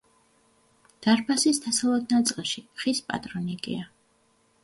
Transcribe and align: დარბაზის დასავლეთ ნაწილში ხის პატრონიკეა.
დარბაზის 1.07 1.59
დასავლეთ 1.65 2.15
ნაწილში 2.17 2.65
ხის 2.85 3.03
პატრონიკეა. 3.13 3.85